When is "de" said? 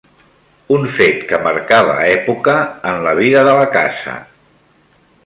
3.49-3.55